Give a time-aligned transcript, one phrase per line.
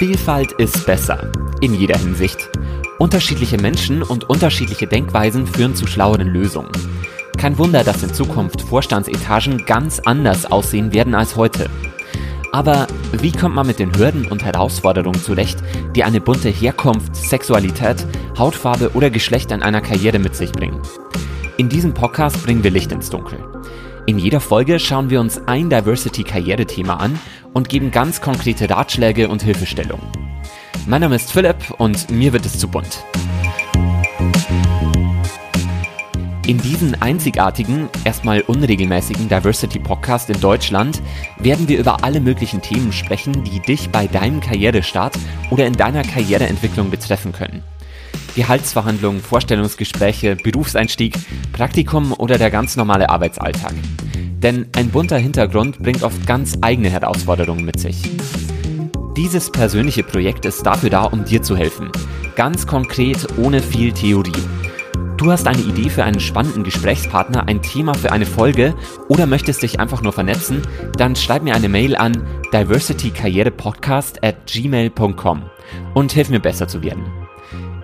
[0.00, 1.30] Vielfalt ist besser.
[1.60, 2.48] In jeder Hinsicht.
[2.98, 6.72] Unterschiedliche Menschen und unterschiedliche Denkweisen führen zu schlaueren Lösungen.
[7.36, 11.68] Kein Wunder, dass in Zukunft Vorstandsetagen ganz anders aussehen werden als heute.
[12.50, 15.58] Aber wie kommt man mit den Hürden und Herausforderungen zurecht,
[15.94, 18.06] die eine bunte Herkunft, Sexualität,
[18.38, 20.80] Hautfarbe oder Geschlecht in einer Karriere mit sich bringen?
[21.58, 23.38] In diesem Podcast bringen wir Licht ins Dunkel.
[24.10, 27.16] In jeder Folge schauen wir uns ein Diversity-Karriere-Thema an
[27.52, 30.04] und geben ganz konkrete Ratschläge und Hilfestellungen.
[30.88, 33.04] Mein Name ist Philipp und mir wird es zu bunt.
[36.44, 41.00] In diesem einzigartigen, erstmal unregelmäßigen Diversity-Podcast in Deutschland
[41.38, 45.16] werden wir über alle möglichen Themen sprechen, die dich bei deinem Karrierestart
[45.50, 47.62] oder in deiner Karriereentwicklung betreffen können.
[48.34, 51.14] Gehaltsverhandlungen, Vorstellungsgespräche, Berufseinstieg,
[51.52, 53.74] Praktikum oder der ganz normale Arbeitsalltag.
[54.42, 58.02] Denn ein bunter Hintergrund bringt oft ganz eigene Herausforderungen mit sich.
[59.16, 61.90] Dieses persönliche Projekt ist dafür da, um dir zu helfen.
[62.36, 64.32] Ganz konkret, ohne viel Theorie.
[65.18, 68.74] Du hast eine Idee für einen spannenden Gesprächspartner, ein Thema für eine Folge
[69.08, 70.62] oder möchtest dich einfach nur vernetzen,
[70.96, 75.42] dann schreib mir eine Mail an diversitykarrierepodcast at gmail.com
[75.92, 77.04] und hilf mir besser zu werden.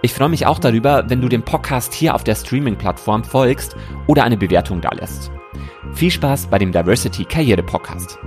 [0.00, 4.24] Ich freue mich auch darüber, wenn du dem Podcast hier auf der Streaming-Plattform folgst oder
[4.24, 5.30] eine Bewertung dalässt.
[5.94, 8.18] Viel Spaß bei dem Diversity Karriere Podcast.